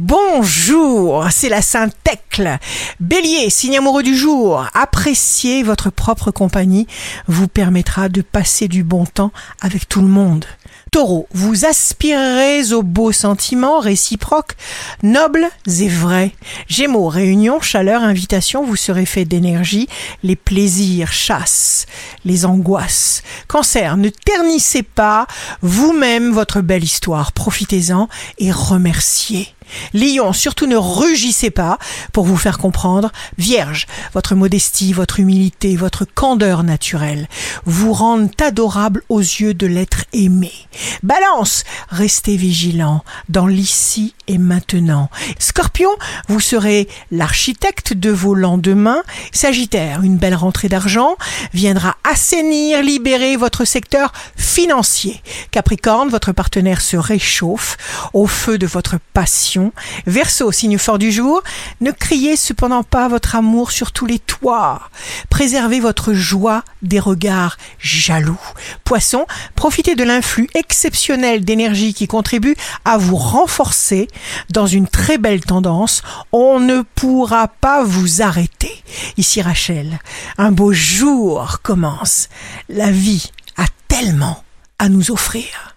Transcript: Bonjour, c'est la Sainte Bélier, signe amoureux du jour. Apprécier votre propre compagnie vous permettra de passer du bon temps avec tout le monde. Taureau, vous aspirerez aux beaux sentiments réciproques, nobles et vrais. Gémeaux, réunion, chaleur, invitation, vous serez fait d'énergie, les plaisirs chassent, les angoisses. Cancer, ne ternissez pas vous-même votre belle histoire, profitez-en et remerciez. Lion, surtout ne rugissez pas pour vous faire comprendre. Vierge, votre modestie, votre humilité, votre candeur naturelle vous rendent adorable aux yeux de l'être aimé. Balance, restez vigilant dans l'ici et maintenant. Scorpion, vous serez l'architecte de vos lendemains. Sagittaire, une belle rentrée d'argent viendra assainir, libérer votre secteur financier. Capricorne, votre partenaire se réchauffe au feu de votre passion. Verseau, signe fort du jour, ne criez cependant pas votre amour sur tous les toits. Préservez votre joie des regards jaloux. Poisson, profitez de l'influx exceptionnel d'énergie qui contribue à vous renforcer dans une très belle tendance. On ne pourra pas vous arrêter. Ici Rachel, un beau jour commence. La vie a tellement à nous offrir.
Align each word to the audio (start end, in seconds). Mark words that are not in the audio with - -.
Bonjour, 0.00 1.26
c'est 1.32 1.48
la 1.48 1.60
Sainte 1.60 1.92
Bélier, 3.00 3.50
signe 3.50 3.78
amoureux 3.78 4.02
du 4.02 4.16
jour. 4.16 4.66
Apprécier 4.74 5.62
votre 5.62 5.90
propre 5.90 6.30
compagnie 6.30 6.86
vous 7.26 7.48
permettra 7.48 8.08
de 8.08 8.22
passer 8.22 8.68
du 8.68 8.84
bon 8.84 9.06
temps 9.06 9.32
avec 9.60 9.88
tout 9.88 10.00
le 10.00 10.08
monde. 10.08 10.44
Taureau, 10.90 11.28
vous 11.32 11.66
aspirerez 11.66 12.72
aux 12.72 12.82
beaux 12.82 13.12
sentiments 13.12 13.78
réciproques, 13.78 14.56
nobles 15.02 15.46
et 15.66 15.88
vrais. 15.88 16.32
Gémeaux, 16.66 17.08
réunion, 17.08 17.60
chaleur, 17.60 18.02
invitation, 18.02 18.64
vous 18.64 18.76
serez 18.76 19.04
fait 19.04 19.26
d'énergie, 19.26 19.86
les 20.22 20.36
plaisirs 20.36 21.12
chassent, 21.12 21.86
les 22.24 22.46
angoisses. 22.46 23.22
Cancer, 23.48 23.98
ne 23.98 24.08
ternissez 24.08 24.82
pas 24.82 25.26
vous-même 25.60 26.32
votre 26.32 26.62
belle 26.62 26.84
histoire, 26.84 27.32
profitez-en 27.32 28.08
et 28.38 28.50
remerciez. 28.50 29.54
Lion, 29.92 30.32
surtout 30.32 30.66
ne 30.66 30.76
rugissez 30.76 31.50
pas 31.50 31.78
pour 32.12 32.24
vous 32.28 32.36
faire 32.36 32.58
comprendre. 32.58 33.10
Vierge, 33.38 33.86
votre 34.14 34.34
modestie, 34.34 34.92
votre 34.92 35.20
humilité, 35.20 35.76
votre 35.76 36.04
candeur 36.04 36.62
naturelle 36.62 37.28
vous 37.64 37.92
rendent 37.92 38.30
adorable 38.40 39.02
aux 39.08 39.20
yeux 39.20 39.54
de 39.54 39.66
l'être 39.66 40.04
aimé. 40.12 40.52
Balance, 41.02 41.64
restez 41.88 42.36
vigilant 42.36 43.02
dans 43.28 43.46
l'ici 43.46 44.14
et 44.26 44.38
maintenant. 44.38 45.08
Scorpion, 45.38 45.90
vous 46.28 46.40
serez 46.40 46.88
l'architecte 47.10 47.94
de 47.94 48.10
vos 48.10 48.34
lendemains. 48.34 49.02
Sagittaire, 49.32 50.02
une 50.02 50.18
belle 50.18 50.34
rentrée 50.34 50.68
d'argent 50.68 51.16
viendra 51.54 51.96
assainir, 52.04 52.82
libérer 52.82 53.36
votre 53.36 53.64
secteur 53.64 54.12
financier. 54.36 55.22
Capricorne, 55.50 56.10
votre 56.10 56.32
partenaire 56.32 56.80
se 56.80 56.96
réchauffe 56.96 57.76
au 58.12 58.26
feu 58.26 58.58
de 58.58 58.66
votre 58.66 58.96
passion. 59.14 59.72
Verseau, 60.06 60.52
signe 60.52 60.78
fort 60.78 60.98
du 60.98 61.10
jour, 61.10 61.42
ne 61.80 61.90
criez 61.90 62.17
cependant 62.36 62.82
pas 62.82 63.08
votre 63.08 63.36
amour 63.36 63.70
sur 63.70 63.92
tous 63.92 64.06
les 64.06 64.18
toits. 64.18 64.80
Préservez 65.30 65.80
votre 65.80 66.12
joie 66.12 66.64
des 66.82 66.98
regards 66.98 67.56
jaloux. 67.78 68.40
Poisson, 68.84 69.26
profitez 69.54 69.94
de 69.94 70.04
l'influx 70.04 70.48
exceptionnel 70.54 71.44
d'énergie 71.44 71.94
qui 71.94 72.06
contribue 72.06 72.56
à 72.84 72.98
vous 72.98 73.16
renforcer 73.16 74.08
dans 74.50 74.66
une 74.66 74.88
très 74.88 75.18
belle 75.18 75.44
tendance. 75.44 76.02
On 76.32 76.60
ne 76.60 76.82
pourra 76.94 77.48
pas 77.48 77.84
vous 77.84 78.22
arrêter. 78.22 78.82
Ici 79.16 79.40
Rachel, 79.42 79.98
un 80.38 80.50
beau 80.50 80.72
jour 80.72 81.60
commence. 81.62 82.28
La 82.68 82.90
vie 82.90 83.30
a 83.56 83.64
tellement 83.88 84.42
à 84.78 84.88
nous 84.88 85.10
offrir. 85.10 85.67